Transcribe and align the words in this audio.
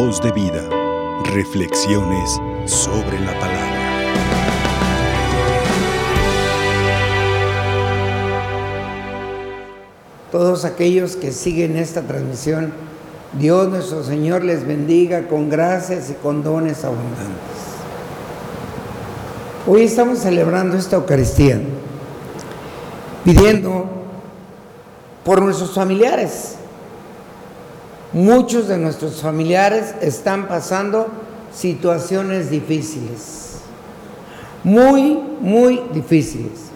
Voz 0.00 0.22
de 0.22 0.30
vida. 0.30 0.62
Reflexiones 1.24 2.40
sobre 2.66 3.18
la 3.18 3.36
palabra. 3.40 3.80
Todos 10.30 10.64
aquellos 10.64 11.16
que 11.16 11.32
siguen 11.32 11.76
esta 11.76 12.02
transmisión, 12.02 12.72
Dios 13.40 13.68
nuestro 13.70 14.04
Señor 14.04 14.44
les 14.44 14.64
bendiga 14.64 15.26
con 15.26 15.50
gracias 15.50 16.10
y 16.10 16.12
con 16.12 16.44
dones 16.44 16.84
abundantes. 16.84 17.58
Hoy 19.66 19.82
estamos 19.82 20.20
celebrando 20.20 20.76
esta 20.76 20.94
Eucaristía, 20.94 21.60
pidiendo 23.24 23.86
por 25.24 25.42
nuestros 25.42 25.74
familiares. 25.74 26.57
Muchos 28.12 28.68
de 28.68 28.78
nuestros 28.78 29.20
familiares 29.20 29.94
están 30.00 30.48
pasando 30.48 31.08
situaciones 31.52 32.48
difíciles, 32.48 33.58
muy, 34.64 35.22
muy 35.40 35.82
difíciles. 35.92 36.68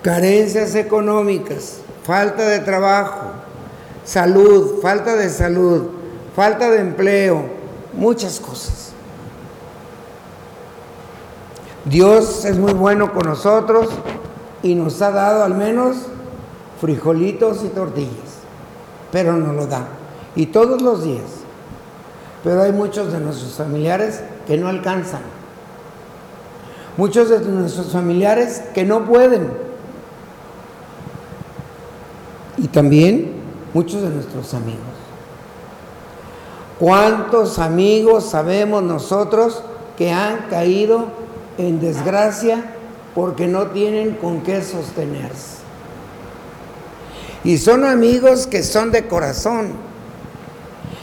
Carencias 0.00 0.74
económicas, 0.74 1.80
falta 2.04 2.48
de 2.48 2.60
trabajo, 2.60 3.32
salud, 4.02 4.80
falta 4.80 5.14
de 5.16 5.28
salud, 5.28 5.88
falta 6.34 6.70
de 6.70 6.80
empleo, 6.80 7.44
muchas 7.92 8.40
cosas. 8.40 8.92
Dios 11.84 12.46
es 12.46 12.56
muy 12.56 12.72
bueno 12.72 13.12
con 13.12 13.26
nosotros 13.26 13.90
y 14.62 14.74
nos 14.74 15.02
ha 15.02 15.10
dado 15.10 15.44
al 15.44 15.54
menos 15.54 15.98
frijolitos 16.80 17.62
y 17.62 17.68
tortillas 17.68 18.29
pero 19.12 19.34
no 19.34 19.52
lo 19.52 19.66
da. 19.66 19.86
Y 20.36 20.46
todos 20.46 20.82
los 20.82 21.04
días. 21.04 21.40
Pero 22.44 22.62
hay 22.62 22.72
muchos 22.72 23.12
de 23.12 23.20
nuestros 23.20 23.52
familiares 23.52 24.22
que 24.46 24.56
no 24.56 24.68
alcanzan. 24.68 25.22
Muchos 26.96 27.28
de 27.28 27.40
nuestros 27.40 27.92
familiares 27.92 28.62
que 28.74 28.84
no 28.84 29.04
pueden. 29.04 29.50
Y 32.56 32.68
también 32.68 33.32
muchos 33.72 34.02
de 34.02 34.10
nuestros 34.10 34.54
amigos. 34.54 34.80
¿Cuántos 36.78 37.58
amigos 37.58 38.24
sabemos 38.24 38.82
nosotros 38.82 39.62
que 39.98 40.12
han 40.12 40.48
caído 40.48 41.08
en 41.58 41.78
desgracia 41.78 42.74
porque 43.14 43.46
no 43.46 43.66
tienen 43.66 44.14
con 44.14 44.40
qué 44.40 44.62
sostenerse? 44.62 45.59
Y 47.44 47.58
son 47.58 47.84
amigos 47.84 48.46
que 48.46 48.62
son 48.62 48.90
de 48.90 49.06
corazón. 49.06 49.72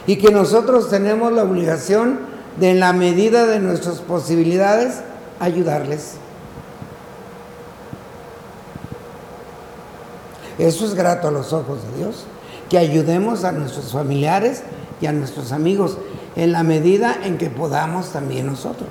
Y 0.06 0.18
que 0.18 0.32
nosotros 0.32 0.90
tenemos 0.90 1.34
la 1.34 1.44
obligación 1.44 2.20
de, 2.60 2.72
en 2.72 2.80
la 2.80 2.94
medida 2.94 3.46
de 3.46 3.60
nuestras 3.60 4.00
posibilidades, 4.00 5.02
ayudarles. 5.40 6.14
Eso 10.58 10.86
es 10.86 10.96
grato 10.96 11.28
a 11.28 11.32
los 11.32 11.54
ojos 11.54 11.80
de 11.84 11.98
Dios. 11.98 12.26
Que 12.70 12.78
ayudemos 12.78 13.44
a 13.44 13.52
nuestros 13.52 13.92
familiares 13.92 14.64
y 15.02 15.06
a 15.06 15.14
nuestros 15.14 15.52
amigos 15.52 15.98
en 16.36 16.52
la 16.52 16.64
medida 16.64 17.18
en 17.24 17.38
que 17.38 17.50
podamos 17.50 18.12
también 18.12 18.46
nosotros. 18.46 18.90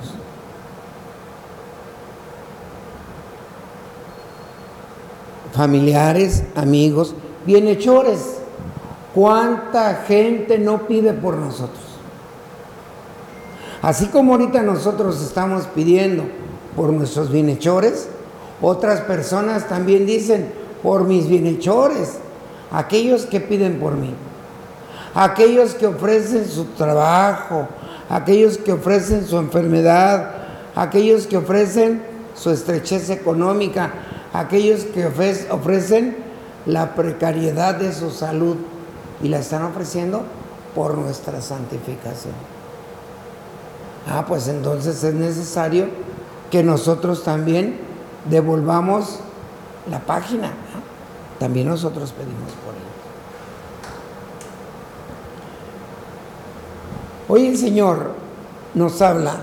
Familiares, 5.53 6.43
amigos, 6.55 7.15
bienhechores. 7.47 8.39
¿Cuánta 9.15 10.05
gente 10.07 10.59
no 10.59 10.87
pide 10.87 11.15
por 11.15 11.37
nosotros? 11.37 11.85
Así 13.81 14.07
como 14.09 14.33
ahorita 14.33 14.63
nosotros 14.63 15.23
estamos 15.23 15.67
pidiendo 15.69 16.25
por 16.75 16.93
nuestros 16.93 17.31
bienhechores, 17.31 18.09
otras 18.61 19.01
personas 19.03 19.69
también 19.69 20.05
dicen, 20.07 20.53
por 20.83 21.05
mis 21.05 21.29
bienhechores, 21.29 22.19
aquellos 22.71 23.27
que 23.27 23.41
piden 23.41 23.79
por 23.79 23.97
mí, 23.97 24.13
aquellos 25.15 25.75
que 25.75 25.87
ofrecen 25.87 26.47
su 26.47 26.65
trabajo, 26.65 27.69
aquellos 28.11 28.59
que 28.59 28.73
ofrecen 28.73 29.27
su 29.27 29.39
enfermedad, 29.39 30.31
aquellos 30.75 31.27
que 31.27 31.37
ofrecen 31.39 32.03
su 32.35 32.51
estrechez 32.51 33.09
económica, 33.11 33.93
aquellos 34.33 34.85
que 34.85 35.07
ofrecen 35.07 36.26
la 36.67 36.95
precariedad 36.95 37.77
de 37.77 37.93
su 37.93 38.11
salud 38.11 38.57
y 39.23 39.29
la 39.29 39.39
están 39.39 39.63
ofreciendo 39.63 40.23
por 40.75 40.99
nuestra 40.99 41.41
santificación. 41.41 42.35
Ah, 44.09 44.25
pues 44.27 44.49
entonces 44.49 45.03
es 45.03 45.15
necesario 45.15 45.87
que 46.51 46.63
nosotros 46.63 47.25
también 47.25 47.79
devolvamos 48.29 49.21
la 49.91 50.01
página. 50.01 50.53
También 51.39 51.69
nosotros 51.69 52.13
pedimos 52.13 52.53
por 52.65 52.75
él. 52.75 52.81
Hoy 57.29 57.47
el 57.47 57.59
Señor 57.59 58.13
nos 58.75 59.03
habla 59.03 59.37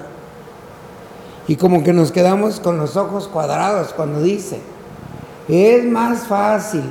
y 1.47 1.55
como 1.57 1.83
que 1.83 1.91
nos 1.91 2.11
quedamos 2.11 2.59
con 2.59 2.77
los 2.77 2.95
ojos 2.95 3.27
cuadrados 3.27 3.93
cuando 3.93 4.21
dice, 4.21 4.61
es 5.49 5.83
más 5.83 6.27
fácil 6.27 6.83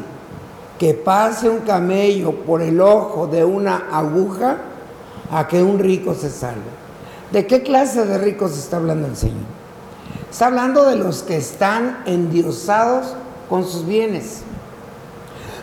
que 0.82 0.94
pase 0.94 1.48
un 1.48 1.60
camello 1.60 2.32
por 2.44 2.60
el 2.60 2.80
ojo 2.80 3.28
de 3.28 3.44
una 3.44 3.86
aguja 3.92 4.56
a 5.30 5.46
que 5.46 5.62
un 5.62 5.78
rico 5.78 6.12
se 6.12 6.28
salve. 6.28 6.72
¿De 7.30 7.46
qué 7.46 7.62
clase 7.62 8.04
de 8.04 8.18
ricos 8.18 8.58
está 8.58 8.78
hablando 8.78 9.06
el 9.06 9.14
Señor? 9.14 9.44
Está 10.28 10.46
hablando 10.46 10.84
de 10.84 10.96
los 10.96 11.22
que 11.22 11.36
están 11.36 12.02
endiosados 12.04 13.14
con 13.48 13.62
sus 13.62 13.86
bienes, 13.86 14.40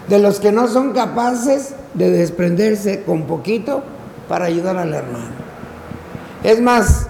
de 0.08 0.19
los 0.19 0.40
que 0.40 0.53
no 0.53 0.69
son 0.69 0.94
capaces 0.94 1.74
de 1.96 2.12
desprenderse 2.12 3.03
con 3.03 3.24
poquito 3.24 3.84
para 4.29 4.46
ayudar 4.46 4.78
al 4.78 4.94
hermano. 4.94 5.35
Es 6.46 6.62
más, 6.62 7.08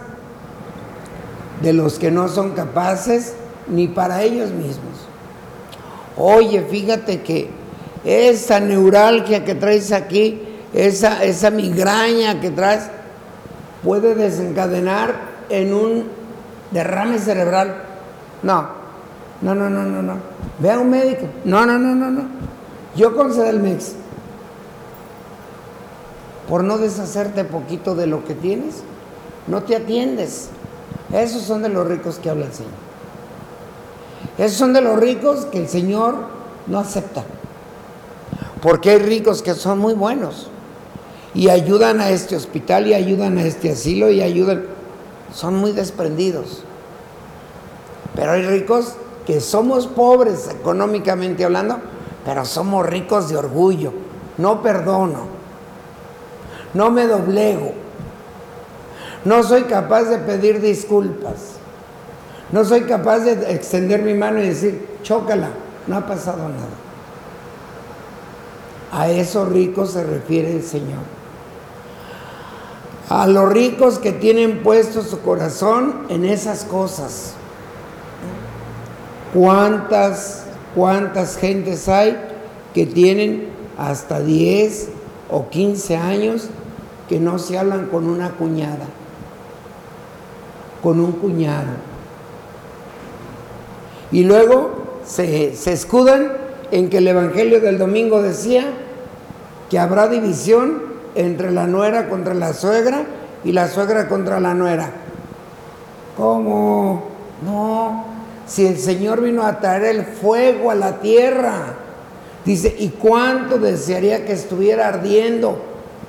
de 1.61 1.73
los 1.73 1.99
que 1.99 2.09
no 2.09 2.27
son 2.27 2.53
capaces 2.53 3.35
ni 3.67 3.87
para 3.87 4.23
ellos 4.23 4.49
mismos. 4.49 4.97
Oye, 6.17 6.63
fíjate 6.63 7.21
que 7.21 7.58
esa 8.03 8.59
neuralgia 8.59 9.43
que 9.43 9.55
traes 9.55 9.91
aquí, 9.91 10.41
esa, 10.73 11.23
esa 11.23 11.49
migraña 11.49 12.39
que 12.39 12.51
traes, 12.51 12.89
puede 13.83 14.15
desencadenar 14.15 15.15
en 15.49 15.73
un 15.73 16.07
derrame 16.71 17.19
cerebral. 17.19 17.83
No, 18.43 18.67
no, 19.41 19.55
no, 19.55 19.69
no, 19.69 19.83
no, 19.83 20.01
no. 20.01 20.13
Ve 20.59 20.71
a 20.71 20.79
un 20.79 20.89
médico. 20.89 21.25
No, 21.45 21.65
no, 21.65 21.77
no, 21.77 21.95
no, 21.95 22.11
no. 22.11 22.23
Yo 22.95 23.15
con 23.15 23.33
Sedelmex, 23.33 23.93
por 26.47 26.63
no 26.63 26.77
deshacerte 26.77 27.43
poquito 27.43 27.95
de 27.95 28.07
lo 28.07 28.25
que 28.25 28.33
tienes, 28.33 28.83
no 29.47 29.63
te 29.63 29.75
atiendes. 29.75 30.49
Esos 31.13 31.43
son 31.43 31.61
de 31.61 31.69
los 31.69 31.87
ricos 31.87 32.19
que 32.19 32.29
habla 32.29 32.45
el 32.45 32.53
Señor. 32.53 32.71
Esos 34.37 34.57
son 34.57 34.73
de 34.73 34.81
los 34.81 34.99
ricos 34.99 35.45
que 35.45 35.59
el 35.59 35.67
Señor 35.67 36.15
no 36.67 36.79
acepta. 36.79 37.23
Porque 38.61 38.91
hay 38.91 38.99
ricos 38.99 39.41
que 39.41 39.53
son 39.53 39.79
muy 39.79 39.93
buenos 39.93 40.49
y 41.33 41.49
ayudan 41.49 42.01
a 42.01 42.09
este 42.09 42.35
hospital 42.35 42.87
y 42.87 42.93
ayudan 42.93 43.37
a 43.37 43.43
este 43.43 43.71
asilo 43.71 44.09
y 44.09 44.21
ayudan. 44.21 44.65
Son 45.33 45.55
muy 45.55 45.71
desprendidos. 45.71 46.63
Pero 48.15 48.31
hay 48.31 48.43
ricos 48.43 48.95
que 49.25 49.39
somos 49.39 49.87
pobres 49.87 50.49
económicamente 50.49 51.45
hablando, 51.45 51.77
pero 52.25 52.43
somos 52.45 52.85
ricos 52.85 53.29
de 53.29 53.37
orgullo. 53.37 53.93
No 54.37 54.61
perdono. 54.61 55.27
No 56.73 56.89
me 56.91 57.05
doblego. 57.07 57.71
No 59.23 59.43
soy 59.43 59.63
capaz 59.63 60.03
de 60.03 60.17
pedir 60.17 60.61
disculpas. 60.61 61.59
No 62.51 62.65
soy 62.65 62.81
capaz 62.81 63.19
de 63.19 63.53
extender 63.53 64.01
mi 64.01 64.15
mano 64.15 64.41
y 64.41 64.47
decir, 64.47 64.97
chócala, 65.03 65.49
no 65.87 65.97
ha 65.97 66.05
pasado 66.05 66.39
nada. 66.49 66.88
A 68.91 69.09
esos 69.09 69.49
ricos 69.49 69.91
se 69.91 70.03
refiere 70.03 70.55
el 70.55 70.63
Señor. 70.63 71.01
A 73.09 73.27
los 73.27 73.51
ricos 73.51 73.99
que 73.99 74.11
tienen 74.11 74.63
puesto 74.63 75.03
su 75.03 75.21
corazón 75.21 76.05
en 76.09 76.25
esas 76.25 76.63
cosas. 76.63 77.33
¿Cuántas, 79.33 80.45
cuántas 80.75 81.37
gentes 81.37 81.87
hay 81.87 82.17
que 82.73 82.85
tienen 82.85 83.49
hasta 83.77 84.21
10 84.21 84.89
o 85.29 85.49
15 85.49 85.97
años 85.97 86.49
que 87.07 87.19
no 87.19 87.37
se 87.37 87.57
hablan 87.57 87.87
con 87.87 88.07
una 88.07 88.31
cuñada, 88.31 88.85
con 90.81 90.99
un 90.99 91.11
cuñado? 91.13 91.89
Y 94.11 94.23
luego 94.23 94.99
se, 95.05 95.55
se 95.55 95.73
escudan 95.73 96.38
en 96.71 96.89
que 96.89 96.97
el 96.97 97.07
Evangelio 97.07 97.61
del 97.61 97.77
domingo 97.77 98.21
decía 98.21 98.65
que 99.69 99.79
habrá 99.79 100.07
división 100.07 100.83
entre 101.15 101.51
la 101.51 101.67
nuera 101.67 102.09
contra 102.09 102.33
la 102.33 102.53
suegra 102.53 103.03
y 103.43 103.51
la 103.51 103.67
suegra 103.67 104.07
contra 104.07 104.39
la 104.39 104.53
nuera. 104.53 104.91
¿Cómo? 106.17 107.03
No, 107.45 108.05
si 108.47 108.65
el 108.65 108.77
Señor 108.77 109.21
vino 109.21 109.43
a 109.43 109.59
traer 109.59 109.83
el 109.83 110.05
fuego 110.05 110.71
a 110.71 110.75
la 110.75 110.99
tierra, 110.99 111.75
dice, 112.45 112.75
¿y 112.77 112.89
cuánto 112.89 113.57
desearía 113.57 114.25
que 114.25 114.33
estuviera 114.33 114.87
ardiendo 114.87 115.61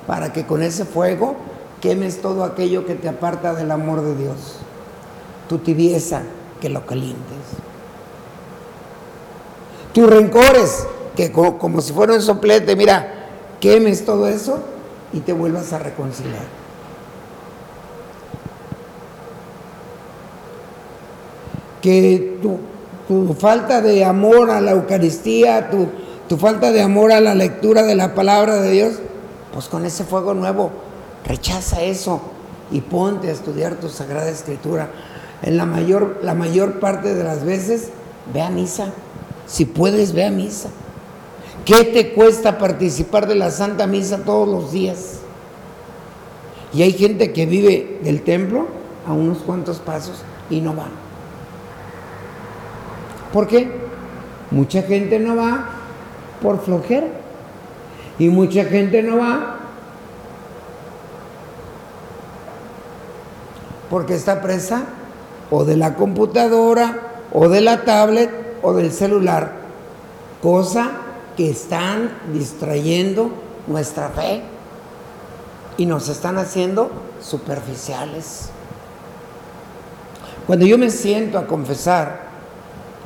para 0.06 0.32
que 0.32 0.46
con 0.46 0.62
ese 0.62 0.84
fuego 0.84 1.36
quemes 1.80 2.20
todo 2.20 2.44
aquello 2.44 2.84
que 2.86 2.94
te 2.94 3.08
aparta 3.08 3.54
del 3.54 3.70
amor 3.70 4.02
de 4.02 4.16
Dios? 4.16 4.56
Tu 5.48 5.58
tibieza, 5.58 6.22
que 6.60 6.68
lo 6.68 6.84
calientes. 6.86 7.69
Tus 9.92 10.08
rencores, 10.08 10.86
que 11.16 11.32
como, 11.32 11.80
si 11.80 11.92
fuera 11.92 12.14
un 12.14 12.22
soplete, 12.22 12.76
mira, 12.76 13.28
quemes 13.60 14.04
todo 14.04 14.28
eso 14.28 14.60
y 15.12 15.20
te 15.20 15.32
vuelvas 15.32 15.72
a 15.72 15.78
reconciliar. 15.78 16.60
que 21.80 22.38
tu, 22.42 23.34
falta 23.34 23.80
de 23.80 24.04
amor 24.04 24.50
a 24.50 24.60
la 24.60 24.72
Eucaristía, 24.72 25.70
tu, 25.70 25.88
tu 26.28 26.36
falta 26.36 26.72
de 26.72 26.82
amor 26.82 27.10
a 27.10 27.20
la 27.20 27.34
lectura 27.34 27.82
de 27.82 27.94
la 27.94 28.14
palabra 28.14 28.56
de 28.60 28.70
Dios, 28.70 28.94
pues 29.52 29.66
con 29.68 29.84
ese 29.84 30.04
fuego 30.04 30.34
nuevo, 30.34 30.70
rechaza 31.24 31.82
eso 31.82 32.20
y 32.70 32.82
ponte 32.82 33.28
a 33.28 33.32
estudiar 33.32 33.76
tu 33.76 33.88
Sagrada 33.88 34.28
Escritura. 34.28 34.90
En 35.42 35.56
la 35.56 35.66
mayor, 35.66 36.20
la 36.22 36.34
mayor 36.34 36.80
parte 36.80 37.14
de 37.14 37.24
las 37.24 37.44
veces, 37.44 37.88
ve 38.32 38.42
a 38.42 38.50
misa. 38.50 38.92
Si 39.50 39.64
puedes, 39.64 40.12
ve 40.12 40.24
a 40.24 40.30
misa. 40.30 40.70
¿Qué 41.64 41.84
te 41.84 42.12
cuesta 42.12 42.56
participar 42.56 43.26
de 43.26 43.34
la 43.34 43.50
Santa 43.50 43.88
Misa 43.88 44.18
todos 44.18 44.48
los 44.48 44.70
días? 44.70 45.18
Y 46.72 46.82
hay 46.82 46.92
gente 46.92 47.32
que 47.32 47.46
vive 47.46 47.98
del 48.04 48.22
templo 48.22 48.68
a 49.06 49.12
unos 49.12 49.38
cuantos 49.38 49.80
pasos 49.80 50.22
y 50.50 50.60
no 50.60 50.76
va. 50.76 50.86
¿Por 53.32 53.48
qué? 53.48 53.68
Mucha 54.52 54.82
gente 54.82 55.18
no 55.18 55.34
va 55.34 55.66
por 56.40 56.60
flojera. 56.60 57.08
Y 58.20 58.28
mucha 58.28 58.64
gente 58.64 59.02
no 59.02 59.18
va 59.18 59.56
porque 63.88 64.14
está 64.14 64.40
presa 64.40 64.84
o 65.50 65.64
de 65.64 65.76
la 65.76 65.96
computadora 65.96 67.00
o 67.32 67.48
de 67.48 67.60
la 67.60 67.84
tablet 67.84 68.49
o 68.62 68.72
del 68.72 68.92
celular. 68.92 69.52
Cosa 70.42 70.90
que 71.36 71.50
están 71.50 72.10
distrayendo 72.32 73.30
nuestra 73.66 74.08
fe 74.10 74.42
y 75.76 75.86
nos 75.86 76.08
están 76.08 76.38
haciendo 76.38 76.90
superficiales. 77.20 78.50
Cuando 80.46 80.66
yo 80.66 80.78
me 80.78 80.90
siento 80.90 81.38
a 81.38 81.46
confesar, 81.46 82.30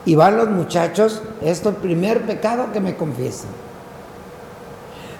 y 0.07 0.15
van 0.15 0.37
los 0.37 0.51
muchachos, 0.51 1.23
esto 1.43 1.71
es 1.71 1.77
el 1.77 1.81
primer 1.81 2.23
pecado 2.23 2.73
que 2.73 2.81
me 2.81 2.97
confiesan. 2.97 3.51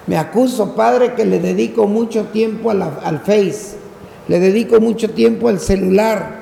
Me 0.07 0.17
acuso, 0.17 0.75
padre, 0.75 1.15
que 1.15 1.25
le 1.25 1.39
dedico 1.39 1.87
mucho 1.87 2.25
tiempo 2.25 2.69
al 2.69 3.19
Face, 3.25 3.77
le 4.27 4.39
dedico 4.39 4.79
mucho 4.79 5.09
tiempo 5.09 5.49
al 5.49 5.59
celular. 5.59 6.35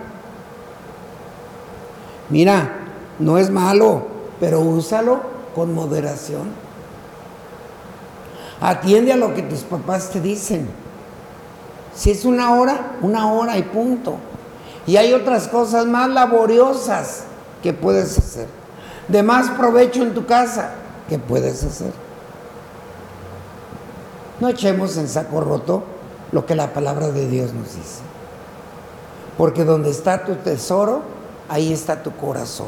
Mira, 2.30 2.83
no 3.20 3.38
es 3.38 3.50
malo, 3.50 4.04
pero 4.40 4.60
úsalo 4.60 5.22
con 5.56 5.74
moderación. 5.74 6.52
Atiende 8.62 9.14
a 9.14 9.18
lo 9.18 9.34
que 9.34 9.42
tus 9.44 9.60
papás 9.62 10.10
te 10.10 10.22
dicen. 10.22 10.70
Si 11.96 12.12
es 12.12 12.26
una 12.26 12.56
hora, 12.56 12.98
una 13.02 13.32
hora 13.32 13.58
y 13.58 13.64
punto. 13.64 14.16
Y 14.88 14.98
hay 14.98 15.14
otras 15.14 15.48
cosas 15.48 15.86
más 15.86 16.10
laboriosas 16.10 17.26
¿Qué 17.64 17.72
puedes 17.72 18.18
hacer? 18.18 18.48
De 19.08 19.24
más 19.24 19.50
provecho 19.52 20.04
en 20.04 20.14
tu 20.14 20.26
casa, 20.26 20.72
¿qué 21.08 21.18
puedes 21.18 21.64
hacer? 21.64 21.94
No 24.42 24.50
echemos 24.50 24.98
en 24.98 25.08
saco 25.08 25.40
roto 25.40 25.84
lo 26.34 26.46
que 26.46 26.56
la 26.56 26.74
palabra 26.74 27.08
de 27.08 27.28
Dios 27.30 27.54
nos 27.54 27.74
dice. 27.74 28.02
Porque 29.38 29.64
donde 29.64 29.92
está 29.92 30.26
tu 30.26 30.36
tesoro, 30.36 31.02
ahí 31.48 31.72
está 31.72 32.04
tu 32.04 32.12
corazón. 32.18 32.68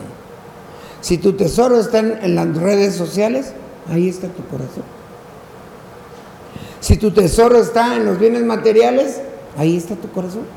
Si 1.05 1.19
tu 1.19 1.33
tesoro 1.33 1.79
está 1.79 1.99
en, 1.99 2.33
las 2.33 2.57
redes 2.57 2.95
sociales, 2.95 3.51
ahí 3.87 4.09
está 4.09 4.27
tu 4.27 4.43
corazón. 4.47 4.81
Si 6.79 6.97
tu 6.97 7.11
tesoro 7.11 7.59
está 7.59 7.95
en 7.95 8.07
los 8.07 8.17
bienes 8.17 8.43
materiales, 8.43 9.21
ahí 9.55 9.77
está 9.77 9.93
tu 9.95 10.09
corazón. 10.09 10.47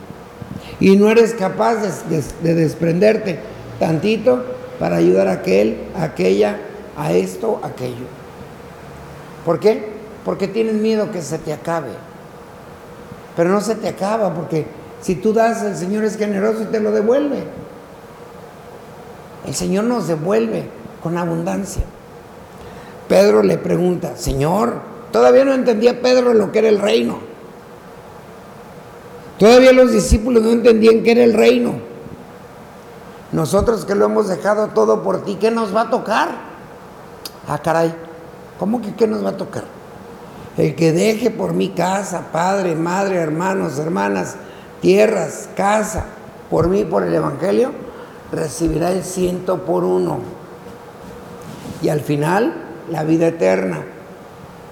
Y 0.81 0.97
no 0.97 1.11
eres 1.11 1.35
capaz 1.35 1.75
de, 2.09 2.23
de 2.43 2.55
desprenderte 2.55 3.41
tantito 3.79 4.43
para 4.79 4.97
ayudar 4.97 5.29
a 5.29 5.33
aquel, 5.33 5.83
a 5.95 6.05
aquella, 6.05 6.59
a 6.97 7.13
esto, 7.13 7.61
a 7.63 7.67
aquello. 7.67 8.07
¿Por 9.45 9.61
qué? 9.61 9.91
Porque 10.25 10.49
tienes 10.49 10.77
miedo 10.77 11.13
que 11.13 11.21
se 11.21 11.37
te 11.37 11.53
acabe. 11.53 11.91
Pero 13.37 13.51
no 13.51 13.61
se 13.61 13.75
te 13.75 13.89
acaba 13.89 14.33
porque 14.33 14.65
si 15.03 15.17
tú 15.17 15.35
das, 15.35 15.63
el 15.63 15.77
Señor 15.77 16.05
es 16.05 16.17
generoso 16.17 16.63
y 16.63 16.67
te 16.73 16.81
lo 16.81 16.91
devuelve. 16.91 17.68
El 19.47 19.55
Señor 19.55 19.85
nos 19.85 20.09
devuelve 20.09 20.69
con 21.03 21.17
abundancia. 21.17 21.83
Pedro 23.09 23.43
le 23.43 23.57
pregunta, 23.57 24.17
Señor, 24.17 24.81
todavía 25.13 25.45
no 25.45 25.55
entendía 25.55 26.03
Pedro 26.03 26.35
lo 26.35 26.53
que 26.53 26.59
era 26.59 26.69
el 26.69 26.79
reino. 26.79 27.19
Todavía 29.39 29.73
los 29.73 29.93
discípulos 29.93 30.43
no 30.43 30.51
entendían 30.51 31.03
qué 31.03 31.13
era 31.13 31.25
el 31.25 31.33
reino. 31.33 31.75
Nosotros 33.33 33.85
que 33.85 33.95
lo 33.95 34.07
hemos 34.07 34.29
dejado 34.29 34.69
todo 34.69 35.03
por 35.03 35.25
ti, 35.25 35.37
¿qué 35.37 35.51
nos 35.51 35.75
va 35.75 35.83
a 35.83 35.91
tocar? 35.91 36.31
Ah, 37.47 37.59
caray, 37.59 37.95
¿cómo 38.59 38.83
que 38.83 38.95
qué 38.95 39.07
nos 39.07 39.25
va 39.25 39.31
a 39.31 39.37
tocar? 39.37 39.65
El 40.57 40.75
que 40.75 40.93
deje 40.93 41.31
por 41.31 41.53
mi 41.53 41.69
casa, 41.69 42.33
padre, 42.33 42.75
madre, 42.75 43.17
hermanos, 43.17 43.79
hermanas, 43.79 44.37
tierras, 44.81 45.49
casa, 45.57 46.07
por 46.51 46.69
mí, 46.69 46.85
por 46.85 47.05
el 47.05 47.15
Evangelio, 47.15 47.71
recibirá 48.33 48.91
el 48.93 49.05
ciento 49.05 49.65
por 49.65 49.85
uno. 49.85 50.19
Y 51.83 51.89
al 51.89 52.01
final, 52.01 52.55
la 52.91 53.05
vida 53.05 53.29
eterna. 53.29 53.85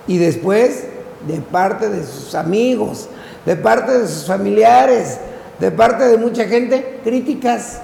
Y 0.07 0.19
después, 0.19 0.85
de 1.27 1.41
parte 1.41 1.89
de 1.89 2.05
sus 2.05 2.35
amigos, 2.35 3.09
de 3.45 3.57
parte 3.57 3.99
de 3.99 4.09
sus 4.09 4.27
familiares, 4.27 5.19
de 5.59 5.71
parte 5.71 6.05
de 6.05 6.17
mucha 6.19 6.47
gente, 6.47 7.01
críticas. 7.03 7.81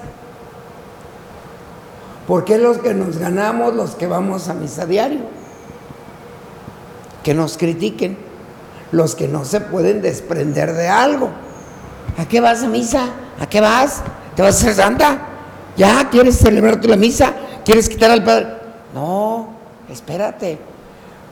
Porque 2.27 2.57
los 2.57 2.77
que 2.77 2.93
nos 2.93 3.17
ganamos 3.17 3.75
los 3.75 3.95
que 3.95 4.07
vamos 4.07 4.47
a 4.47 4.53
misa 4.53 4.85
diario. 4.85 5.21
Que 7.23 7.33
nos 7.33 7.57
critiquen. 7.57 8.17
Los 8.91 9.15
que 9.15 9.27
no 9.27 9.43
se 9.43 9.59
pueden 9.59 10.01
desprender 10.01 10.73
de 10.73 10.87
algo. 10.87 11.29
¿A 12.17 12.25
qué 12.25 12.39
vas 12.39 12.63
a 12.63 12.67
misa? 12.67 13.09
¿A 13.39 13.47
qué 13.47 13.59
vas? 13.59 14.03
¿Te 14.35 14.41
vas 14.41 14.55
a 14.55 14.57
hacer 14.59 14.75
santa? 14.75 15.32
¿Ya 15.75 16.09
quieres 16.09 16.37
celebrarte 16.37 16.87
la 16.87 16.97
misa? 16.97 17.33
¿Quieres 17.65 17.89
quitar 17.89 18.11
al 18.11 18.23
padre? 18.23 18.47
No, 18.93 19.49
espérate. 19.89 20.57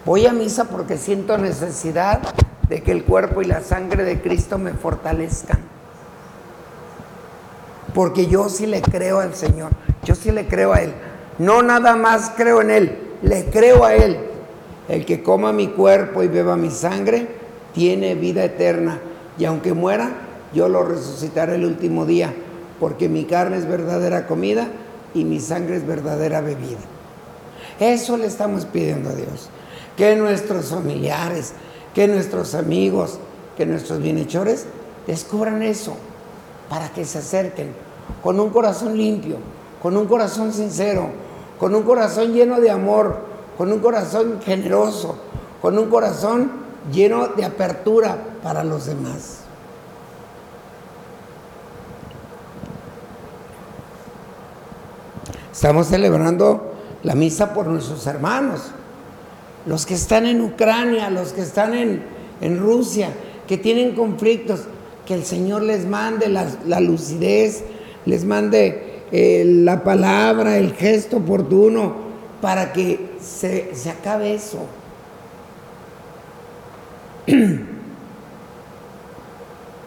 Voy 0.05 0.25
a 0.25 0.33
misa 0.33 0.65
porque 0.65 0.98
siento 0.98 1.38
necesidad 1.38 2.21
de 2.67 2.81
que 2.81 2.91
el 2.91 3.03
cuerpo 3.03 3.41
y 3.41 3.45
la 3.45 3.62
sangre 3.62 4.03
de 4.03 4.21
Cristo 4.21 4.57
me 4.57 4.74
fortalezcan. 4.74 5.60
Porque 7.93 8.27
yo 8.27 8.50
sí 8.50 8.65
le 8.65 8.81
creo 8.81 9.19
al 9.19 9.36
Señor. 9.36 9.71
Yo 10.03 10.15
sí 10.15 10.31
le 10.31 10.48
creo 10.48 10.74
a 10.74 10.81
Él. 10.81 10.93
No 11.38 11.62
nada 11.62 11.95
más 11.95 12.31
creo 12.36 12.62
en 12.62 12.71
Él, 12.71 12.98
le 13.21 13.45
creo 13.45 13.86
a 13.86 13.93
Él. 13.93 14.17
El 14.88 15.05
que 15.05 15.21
coma 15.21 15.51
mi 15.53 15.67
cuerpo 15.67 16.24
y 16.24 16.27
beba 16.27 16.55
mi 16.55 16.71
sangre 16.71 17.27
tiene 17.74 18.15
vida 18.15 18.43
eterna. 18.43 19.00
Y 19.38 19.45
aunque 19.45 19.74
muera, 19.74 20.12
yo 20.53 20.67
lo 20.67 20.83
resucitaré 20.83 21.55
el 21.55 21.65
último 21.65 22.05
día, 22.05 22.33
porque 22.81 23.07
mi 23.07 23.25
carne 23.25 23.57
es 23.57 23.67
verdadera 23.67 24.25
comida 24.25 24.67
y 25.13 25.23
mi 25.23 25.39
sangre 25.39 25.77
es 25.77 25.85
verdadera 25.85 26.41
bebida. 26.41 26.79
Eso 27.79 28.17
le 28.17 28.25
estamos 28.25 28.65
pidiendo 28.65 29.11
a 29.11 29.13
Dios. 29.13 29.50
Que 29.95 30.15
nuestros 30.15 30.71
familiares, 30.71 31.53
que 31.93 32.07
nuestros 32.07 32.55
amigos, 32.55 33.19
que 33.55 33.67
nuestros 33.67 34.01
bienhechores 34.01 34.65
descubran 35.05 35.61
eso 35.61 35.93
para 36.69 36.89
que 36.89 37.05
se 37.05 37.19
acerquen 37.19 37.75
con 38.23 38.39
un 38.39 38.50
corazón 38.50 38.97
limpio, 38.97 39.38
con 39.79 39.95
un 39.95 40.07
corazón 40.07 40.51
sincero, 40.51 41.11
con 41.59 41.75
un 41.75 41.83
corazón 41.83 42.33
lleno 42.33 42.59
de 42.59 42.71
amor, 42.71 43.19
con 43.59 43.71
un 43.71 43.77
corazón 43.77 44.39
generoso, 44.43 45.17
con 45.61 45.77
un 45.77 45.88
corazón 45.88 46.51
lleno 46.91 47.27
de 47.27 47.45
apertura 47.45 48.17
para 48.41 48.63
los 48.63 48.88
demás. 48.88 49.40
Estamos 55.51 55.88
celebrando 55.88 56.74
la 57.03 57.13
misa 57.13 57.53
por 57.53 57.67
nuestros 57.67 58.08
hermanos, 58.08 58.72
los 59.65 59.86
que 59.86 59.96
están 59.96 60.25
en 60.25 60.41
Ucrania, 60.41 61.10
los 61.10 61.34
que 61.34 61.41
están 61.41 61.74
en, 61.74 62.03
en 62.39 62.60
Rusia, 62.60 63.10
que 63.48 63.58
tienen 63.58 63.93
conflictos, 63.93 64.62
que 65.05 65.13
el 65.13 65.25
Señor 65.25 65.63
les 65.63 65.86
mande 65.86 66.29
la, 66.29 66.79
lucidez, 66.79 67.65
les 68.05 68.24
mande 68.24 69.01
eh, 69.12 69.43
la 69.46 69.84
palabra, 69.84 70.58
el 70.58 70.74
gesto 70.74 71.17
oportuno, 71.17 72.12
para 72.41 72.72
que 72.72 73.12
se, 73.22 73.75
se 73.75 73.89
acabe 73.89 74.34
eso. 74.34 74.60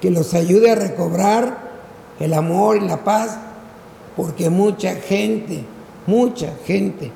que 0.01 0.11
los 0.11 0.35
ayude 0.35 0.71
a 0.71 0.75
recobrar 0.75 1.57
el 2.21 2.35
amor 2.35 2.77
y 2.77 2.81
la 2.81 3.03
paz, 3.03 3.39
porque 4.17 4.51
mucha 4.51 4.95
gente, 4.95 5.65
mucha 6.07 6.53
gente 6.65 7.11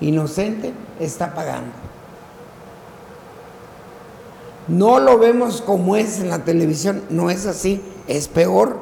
inocente 0.00 0.72
está 1.00 1.34
pagando. 1.34 1.72
No 4.66 4.98
lo 4.98 5.18
vemos 5.18 5.60
como 5.60 5.96
es 5.96 6.20
en 6.20 6.30
la 6.30 6.44
televisión, 6.44 7.02
no 7.10 7.30
es 7.30 7.46
así, 7.46 7.82
es 8.08 8.28
peor, 8.28 8.78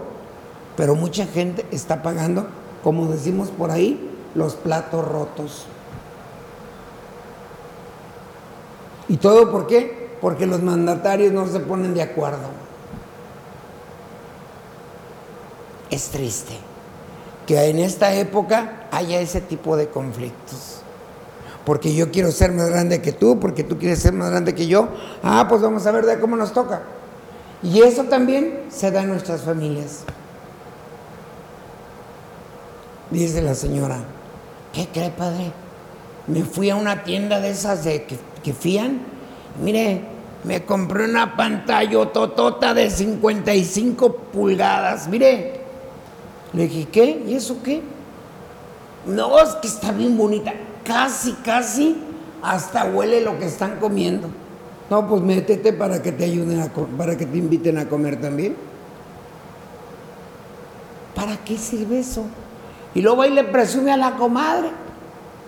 pero 0.76 0.95
mucha 0.95 1.26
gente 1.26 1.67
está 1.71 2.02
pagando, 2.02 2.47
como 2.85 3.07
decimos 3.07 3.49
por 3.50 3.71
ahí, 3.71 4.11
los 4.35 4.55
platos 4.55 5.07
rotos. 5.07 5.67
¿Y 9.09 9.17
todo 9.17 9.50
por 9.50 9.67
qué? 9.67 10.11
Porque 10.21 10.47
los 10.47 10.62
mandatarios 10.62 11.33
no 11.33 11.47
se 11.49 11.59
ponen 11.61 11.95
de 11.95 12.02
acuerdo. 12.02 12.62
es 15.93 16.09
triste 16.09 16.55
que 17.46 17.68
en 17.68 17.78
esta 17.78 18.14
época 18.14 18.87
haya 18.90 19.20
ese 19.20 19.40
tipo 19.40 19.76
de 19.76 19.88
conflictos. 19.88 20.82
Porque 21.64 21.94
yo 21.94 22.11
quiero 22.11 22.32
ser 22.32 22.52
más 22.52 22.68
grande 22.70 23.00
que 23.00 23.12
tú, 23.12 23.38
porque 23.38 23.62
tú 23.62 23.78
quieres 23.78 24.00
ser 24.00 24.12
más 24.12 24.30
grande 24.30 24.54
que 24.54 24.66
yo. 24.66 24.88
Ah, 25.22 25.46
pues 25.49 25.62
vamos 25.62 25.87
a 25.87 25.92
ver 25.92 26.04
de 26.06 26.18
cómo 26.18 26.37
nos 26.37 26.52
toca. 26.52 26.82
Y 27.62 27.80
eso 27.82 28.04
también 28.04 28.64
se 28.68 28.90
da 28.90 29.02
en 29.02 29.11
nuestras 29.11 29.42
familias. 29.42 30.04
Dice 33.11 33.42
la 33.42 33.54
señora, 33.54 33.99
¿qué 34.72 34.88
cree, 34.88 35.11
padre? 35.11 35.52
Me 36.26 36.42
fui 36.42 36.70
a 36.70 36.76
una 36.76 37.04
tienda 37.04 37.40
de 37.40 37.50
esas 37.50 37.84
de 37.84 38.04
que, 38.04 38.18
que 38.42 38.52
fían. 38.52 39.00
Mire, 39.62 40.02
me 40.44 40.64
compré 40.64 41.04
una 41.04 41.37
pantalla 41.37 42.11
totota 42.11 42.75
de 42.75 42.90
55 42.90 44.16
pulgadas. 44.32 45.06
Mire, 45.06 45.62
le 46.52 46.68
dije, 46.68 46.88
¿qué? 46.90 47.25
¿Y 47.26 47.35
eso 47.35 47.62
qué? 47.62 47.82
No, 49.06 49.38
es 49.38 49.50
que 49.56 49.68
está 49.68 49.90
bien 49.92 50.16
bonita. 50.16 50.52
Casi, 50.85 51.32
casi, 51.44 51.97
hasta 52.42 52.85
huele 52.85 53.23
lo 53.23 53.38
que 53.38 53.47
están 53.47 53.78
comiendo. 53.78 54.28
No, 54.90 55.09
pues 55.09 55.23
métete 55.23 55.73
para 55.73 56.02
que 56.02 56.12
te 56.12 56.25
ayuden 56.25 56.61
a 56.61 56.68
para 56.99 57.16
que 57.16 57.25
te 57.25 57.38
inviten 57.38 57.78
a 57.78 57.88
comer 57.88 58.21
también. 58.21 58.54
¿Para 61.14 61.37
qué 61.38 61.56
sirve 61.56 62.00
eso? 62.00 62.25
Y 62.94 63.00
luego 63.00 63.23
ahí 63.23 63.30
le 63.30 63.44
presume 63.44 63.90
a 63.92 63.97
la 63.97 64.16
comadre, 64.16 64.68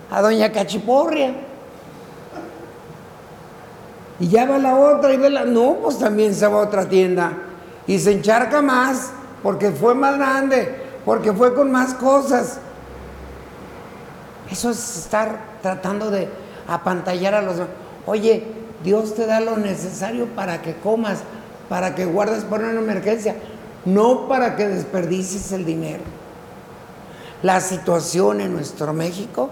a 0.09 0.21
doña 0.21 0.51
Cachiporria. 0.51 1.35
Y 4.19 4.29
ya 4.29 4.45
va 4.45 4.57
la 4.57 4.75
otra 4.75 5.13
y 5.13 5.17
ve 5.17 5.29
la. 5.29 5.45
No, 5.45 5.75
pues 5.83 5.99
también 5.99 6.33
se 6.33 6.47
va 6.47 6.61
a 6.61 6.63
otra 6.65 6.89
tienda. 6.89 7.33
Y 7.85 7.99
se 7.99 8.13
encharca 8.13 8.63
más, 8.63 9.11
porque 9.43 9.69
fue 9.69 9.93
más 9.93 10.17
grande 10.17 10.84
porque 11.05 11.31
fue 11.31 11.53
con 11.53 11.71
más 11.71 11.93
cosas. 11.93 12.59
Eso 14.51 14.71
es 14.71 14.97
estar 14.97 15.39
tratando 15.61 16.11
de 16.11 16.27
apantallar 16.67 17.35
a 17.35 17.41
los 17.41 17.57
Oye, 18.07 18.43
Dios 18.83 19.15
te 19.15 19.25
da 19.25 19.39
lo 19.39 19.57
necesario 19.57 20.27
para 20.27 20.61
que 20.61 20.75
comas, 20.75 21.19
para 21.69 21.95
que 21.95 22.05
guardes 22.05 22.43
por 22.43 22.59
una 22.59 22.79
emergencia, 22.79 23.35
no 23.85 24.27
para 24.27 24.55
que 24.55 24.67
desperdicies 24.67 25.51
el 25.51 25.65
dinero. 25.65 26.03
La 27.41 27.61
situación 27.61 28.41
en 28.41 28.53
nuestro 28.53 28.93
México 28.93 29.49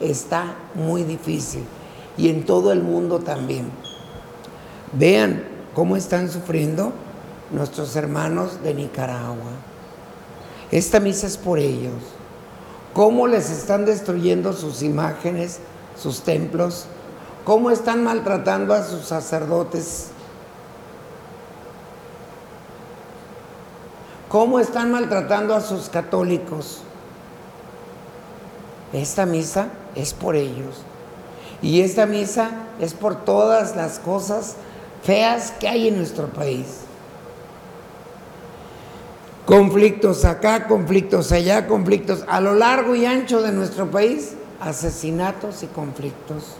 está 0.00 0.54
muy 0.74 1.04
difícil 1.04 1.64
y 2.16 2.28
en 2.28 2.44
todo 2.44 2.72
el 2.72 2.82
mundo 2.82 3.20
también. 3.20 3.70
Vean 4.92 5.44
cómo 5.74 5.96
están 5.96 6.28
sufriendo 6.28 6.92
nuestros 7.50 7.94
hermanos 7.96 8.62
de 8.62 8.74
Nicaragua. 8.74 9.71
Esta 10.72 11.00
misa 11.00 11.26
es 11.26 11.36
por 11.36 11.58
ellos. 11.58 11.92
Cómo 12.94 13.26
les 13.26 13.50
están 13.50 13.84
destruyendo 13.84 14.54
sus 14.54 14.82
imágenes, 14.82 15.60
sus 15.96 16.22
templos, 16.22 16.86
cómo 17.44 17.70
están 17.70 18.02
maltratando 18.02 18.72
a 18.72 18.82
sus 18.82 19.04
sacerdotes, 19.04 20.08
cómo 24.28 24.58
están 24.58 24.90
maltratando 24.90 25.54
a 25.54 25.60
sus 25.60 25.90
católicos. 25.90 26.80
Esta 28.94 29.26
misa 29.26 29.68
es 29.94 30.14
por 30.14 30.36
ellos. 30.36 30.82
Y 31.60 31.82
esta 31.82 32.06
misa 32.06 32.50
es 32.80 32.94
por 32.94 33.24
todas 33.24 33.76
las 33.76 33.98
cosas 33.98 34.56
feas 35.02 35.52
que 35.52 35.68
hay 35.68 35.88
en 35.88 35.98
nuestro 35.98 36.28
país. 36.28 36.66
Conflictos 39.52 40.24
acá, 40.24 40.66
conflictos 40.66 41.30
allá, 41.30 41.66
conflictos 41.66 42.24
a 42.26 42.40
lo 42.40 42.54
largo 42.54 42.94
y 42.94 43.04
ancho 43.04 43.42
de 43.42 43.52
nuestro 43.52 43.90
país, 43.90 44.32
asesinatos 44.58 45.62
y 45.62 45.66
conflictos. 45.66 46.56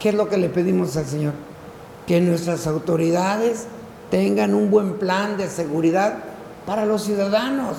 ¿Qué 0.00 0.08
es 0.08 0.16
lo 0.16 0.28
que 0.28 0.36
le 0.36 0.48
pedimos 0.48 0.96
al 0.96 1.06
Señor? 1.06 1.32
Que 2.08 2.20
nuestras 2.20 2.66
autoridades 2.66 3.68
tengan 4.10 4.52
un 4.54 4.68
buen 4.68 4.94
plan 4.94 5.36
de 5.36 5.48
seguridad 5.48 6.14
para 6.66 6.86
los 6.86 7.04
ciudadanos, 7.04 7.76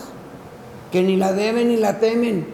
que 0.90 1.04
ni 1.04 1.18
la 1.18 1.34
deben 1.34 1.68
ni 1.68 1.76
la 1.76 2.00
temen. 2.00 2.48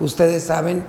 Ustedes 0.00 0.44
saben, 0.44 0.84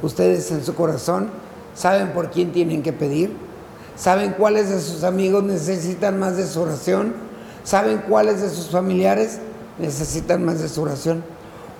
ustedes 0.00 0.50
en 0.52 0.64
su 0.64 0.74
corazón, 0.74 1.28
saben 1.74 2.12
por 2.14 2.30
quién 2.30 2.50
tienen 2.50 2.82
que 2.82 2.94
pedir. 2.94 3.52
¿Saben 3.96 4.32
cuáles 4.32 4.70
de 4.70 4.80
sus 4.80 5.04
amigos 5.04 5.44
necesitan 5.44 6.18
más 6.18 6.36
de 6.36 6.46
su 6.46 6.60
oración? 6.60 7.14
¿Saben 7.62 8.02
cuáles 8.08 8.42
de 8.42 8.50
sus 8.50 8.70
familiares 8.70 9.38
necesitan 9.78 10.44
más 10.44 10.60
de 10.60 10.68
su 10.68 10.82
oración? 10.82 11.22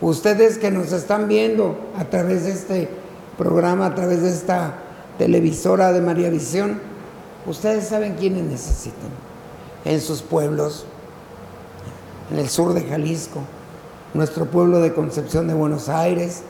Ustedes 0.01 0.59
que 0.59 0.71
nos 0.71 0.93
están 0.93 1.29
viendo 1.29 1.77
a 1.99 2.05
través 2.05 2.45
de 2.45 2.53
este 2.53 2.89
programa, 3.37 3.87
a 3.87 3.95
través 3.95 4.23
de 4.23 4.31
esta 4.31 4.75
televisora 5.19 5.93
de 5.93 6.01
María 6.01 6.31
Visión, 6.31 6.81
ustedes 7.47 7.89
saben 7.89 8.15
quiénes 8.15 8.45
necesitan. 8.45 9.11
En 9.85 10.01
sus 10.01 10.23
pueblos, 10.23 10.87
en 12.31 12.39
el 12.39 12.49
sur 12.49 12.73
de 12.75 12.83
Jalisco, 12.83 13.41
nuestro 14.15 14.47
pueblo 14.47 14.81
de 14.81 14.95
Concepción 14.95 15.49
de 15.49 15.55
Buenos 15.55 15.89
Aires, 15.89 16.43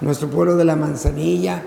nuestro 0.00 0.28
pueblo 0.28 0.56
de 0.56 0.64
La 0.64 0.76
Manzanilla, 0.76 1.62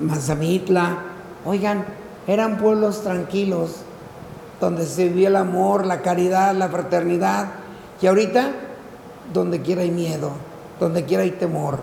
Mazamitla. 0.00 0.98
Oigan, 1.44 1.84
eran 2.28 2.58
pueblos 2.58 3.02
tranquilos, 3.02 3.76
donde 4.60 4.84
se 4.84 5.04
vivía 5.04 5.28
el 5.28 5.36
amor, 5.36 5.86
la 5.86 6.02
caridad, 6.02 6.54
la 6.54 6.68
fraternidad. 6.68 7.48
Y 8.02 8.06
ahorita, 8.06 8.50
donde 9.32 9.62
quiera 9.62 9.80
hay 9.80 9.90
miedo, 9.90 10.32
donde 10.78 11.06
quiera 11.06 11.22
hay 11.22 11.30
temor. 11.30 11.80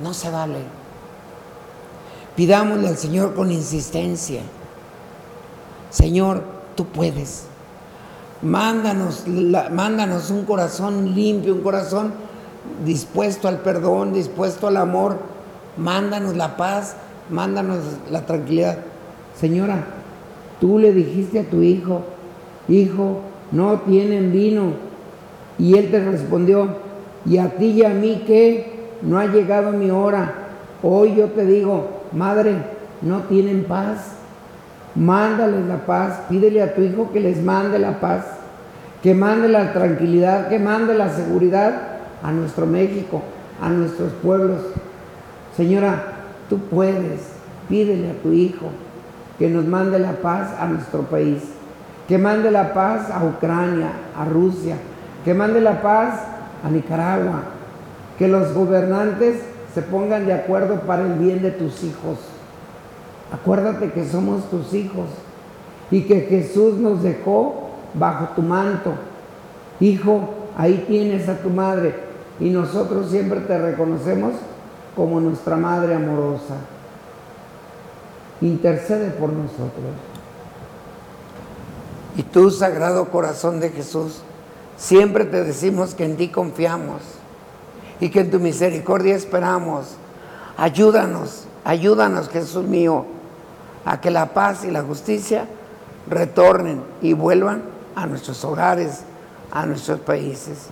No 0.00 0.12
se 0.12 0.28
vale. 0.28 0.58
Pidámosle 2.34 2.88
al 2.88 2.96
Señor 2.96 3.34
con 3.34 3.52
insistencia. 3.52 4.42
Señor, 5.90 6.42
tú 6.74 6.86
puedes. 6.86 7.44
Mándanos, 8.42 9.24
mándanos 9.28 10.30
un 10.30 10.44
corazón 10.44 11.14
limpio, 11.14 11.54
un 11.54 11.60
corazón 11.60 12.12
dispuesto 12.84 13.46
al 13.46 13.58
perdón, 13.58 14.12
dispuesto 14.12 14.66
al 14.66 14.78
amor. 14.78 15.18
Mándanos 15.76 16.34
la 16.34 16.56
paz 16.56 16.96
mándanos 17.30 17.78
la 18.10 18.22
tranquilidad. 18.26 18.78
Señora, 19.36 19.84
tú 20.60 20.78
le 20.78 20.92
dijiste 20.92 21.40
a 21.40 21.44
tu 21.44 21.62
hijo, 21.62 22.02
hijo, 22.68 23.20
no 23.50 23.80
tienen 23.80 24.32
vino. 24.32 24.72
Y 25.58 25.76
él 25.76 25.90
te 25.90 26.04
respondió, 26.04 26.76
y 27.24 27.38
a 27.38 27.50
ti 27.50 27.66
y 27.66 27.84
a 27.84 27.90
mí 27.90 28.22
que 28.26 28.72
no 29.02 29.18
ha 29.18 29.26
llegado 29.26 29.72
mi 29.72 29.90
hora. 29.90 30.34
Hoy 30.82 31.14
yo 31.14 31.26
te 31.26 31.44
digo, 31.44 32.02
madre, 32.12 32.56
no 33.02 33.20
tienen 33.22 33.64
paz. 33.64 34.16
Mándales 34.94 35.66
la 35.66 35.86
paz, 35.86 36.20
pídele 36.28 36.62
a 36.62 36.74
tu 36.74 36.82
hijo 36.82 37.10
que 37.12 37.20
les 37.20 37.42
mande 37.42 37.78
la 37.78 38.00
paz, 38.00 38.24
que 39.02 39.14
mande 39.14 39.48
la 39.48 39.72
tranquilidad, 39.72 40.48
que 40.48 40.58
mande 40.58 40.94
la 40.94 41.08
seguridad 41.10 41.98
a 42.22 42.30
nuestro 42.30 42.66
México, 42.66 43.22
a 43.60 43.70
nuestros 43.70 44.12
pueblos. 44.22 44.60
Señora, 45.56 46.11
Tú 46.52 46.58
puedes, 46.58 47.20
pídele 47.66 48.10
a 48.10 48.22
tu 48.22 48.30
Hijo 48.30 48.66
que 49.38 49.48
nos 49.48 49.64
mande 49.64 49.98
la 49.98 50.12
paz 50.20 50.50
a 50.60 50.66
nuestro 50.66 51.00
país, 51.04 51.42
que 52.06 52.18
mande 52.18 52.50
la 52.50 52.74
paz 52.74 53.10
a 53.10 53.24
Ucrania, 53.24 53.92
a 54.14 54.26
Rusia, 54.26 54.76
que 55.24 55.32
mande 55.32 55.62
la 55.62 55.80
paz 55.80 56.20
a 56.62 56.68
Nicaragua, 56.68 57.44
que 58.18 58.28
los 58.28 58.52
gobernantes 58.52 59.40
se 59.72 59.80
pongan 59.80 60.26
de 60.26 60.34
acuerdo 60.34 60.80
para 60.80 61.04
el 61.06 61.14
bien 61.14 61.40
de 61.40 61.52
tus 61.52 61.82
hijos. 61.84 62.18
Acuérdate 63.32 63.90
que 63.92 64.06
somos 64.06 64.50
tus 64.50 64.74
hijos 64.74 65.08
y 65.90 66.02
que 66.02 66.20
Jesús 66.20 66.74
nos 66.74 67.02
dejó 67.02 67.70
bajo 67.94 68.34
tu 68.34 68.42
manto. 68.42 68.92
Hijo, 69.80 70.28
ahí 70.58 70.84
tienes 70.86 71.30
a 71.30 71.38
tu 71.38 71.48
madre 71.48 71.94
y 72.38 72.50
nosotros 72.50 73.08
siempre 73.10 73.40
te 73.40 73.56
reconocemos 73.56 74.34
como 74.94 75.20
nuestra 75.20 75.56
madre 75.56 75.94
amorosa. 75.94 76.56
Intercede 78.40 79.10
por 79.10 79.32
nosotros. 79.32 79.94
Y 82.16 82.22
tú, 82.24 82.50
Sagrado 82.50 83.08
Corazón 83.08 83.60
de 83.60 83.70
Jesús, 83.70 84.20
siempre 84.76 85.24
te 85.24 85.44
decimos 85.44 85.94
que 85.94 86.04
en 86.04 86.16
ti 86.16 86.28
confiamos 86.28 87.02
y 88.00 88.10
que 88.10 88.20
en 88.20 88.30
tu 88.30 88.38
misericordia 88.38 89.14
esperamos. 89.14 89.96
Ayúdanos, 90.56 91.46
ayúdanos, 91.64 92.28
Jesús 92.28 92.64
mío, 92.64 93.06
a 93.84 94.00
que 94.00 94.10
la 94.10 94.34
paz 94.34 94.64
y 94.64 94.70
la 94.70 94.82
justicia 94.82 95.46
retornen 96.08 96.82
y 97.00 97.14
vuelvan 97.14 97.62
a 97.94 98.06
nuestros 98.06 98.44
hogares, 98.44 99.02
a 99.50 99.64
nuestros 99.64 100.00
países. 100.00 100.66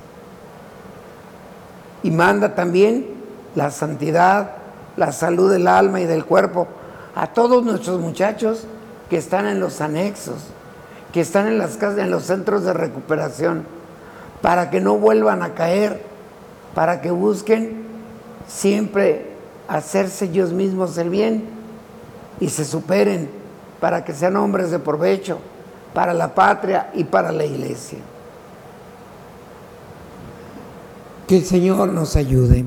Y 2.02 2.10
manda 2.10 2.54
también 2.54 3.19
la 3.54 3.70
santidad, 3.70 4.52
la 4.96 5.12
salud 5.12 5.50
del 5.50 5.66
alma 5.66 6.00
y 6.00 6.06
del 6.06 6.24
cuerpo 6.24 6.68
a 7.14 7.28
todos 7.28 7.64
nuestros 7.64 8.00
muchachos 8.00 8.64
que 9.08 9.16
están 9.16 9.46
en 9.46 9.60
los 9.60 9.80
anexos, 9.80 10.36
que 11.12 11.20
están 11.20 11.48
en 11.48 11.58
las 11.58 11.76
casas, 11.76 11.98
en 11.98 12.10
los 12.10 12.24
centros 12.24 12.64
de 12.64 12.72
recuperación, 12.72 13.64
para 14.40 14.70
que 14.70 14.80
no 14.80 14.96
vuelvan 14.96 15.42
a 15.42 15.54
caer, 15.54 16.02
para 16.74 17.00
que 17.00 17.10
busquen 17.10 17.84
siempre 18.46 19.30
hacerse 19.68 20.26
ellos 20.26 20.52
mismos 20.52 20.96
el 20.98 21.10
bien 21.10 21.44
y 22.38 22.48
se 22.48 22.64
superen, 22.64 23.30
para 23.80 24.04
que 24.04 24.12
sean 24.12 24.36
hombres 24.36 24.70
de 24.70 24.78
provecho 24.78 25.38
para 25.94 26.14
la 26.14 26.34
patria 26.34 26.90
y 26.94 27.04
para 27.04 27.32
la 27.32 27.44
iglesia. 27.44 27.98
Que 31.26 31.38
el 31.38 31.44
Señor 31.44 31.88
nos 31.88 32.16
ayude, 32.16 32.64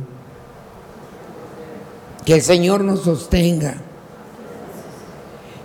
que 2.26 2.36
el 2.36 2.42
Señor 2.42 2.84
nos 2.84 3.02
sostenga 3.02 3.76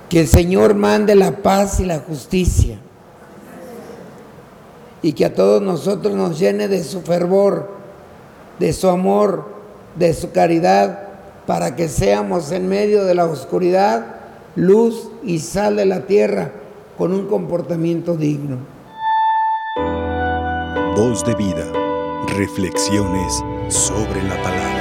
que 0.09 0.21
el 0.21 0.29
Señor 0.29 0.75
mande 0.75 1.15
la 1.15 1.37
paz 1.43 1.81
y 1.81 1.85
la 1.85 2.01
justicia. 2.01 2.79
Y 5.03 5.13
que 5.13 5.27
a 5.27 5.35
todos 5.35 5.63
nosotros 5.63 6.15
nos 6.15 6.39
llene 6.39 6.67
de 6.67 6.83
su 6.83 7.03
fervor, 7.03 7.71
de 8.59 8.73
su 8.73 8.89
amor, 8.89 9.47
de 9.97 10.13
su 10.15 10.33
caridad, 10.33 11.09
para 11.47 11.77
que 11.77 11.89
seamos 11.89 12.51
en 12.53 12.69
medio 12.69 13.05
de 13.05 13.15
la 13.15 13.27
oscuridad 13.27 14.17
luz 14.57 15.11
y 15.23 15.39
sal 15.39 15.77
de 15.77 15.87
la 15.87 16.07
tierra 16.07 16.53
con 16.97 17.13
un 17.13 17.27
comportamiento 17.27 18.17
digno. 18.17 18.59
Voz 20.97 21.25
de 21.25 21.35
vida. 21.37 21.65
Reflexiones 22.37 23.45
sobre 23.69 24.23
la 24.25 24.43
palabra. 24.43 24.78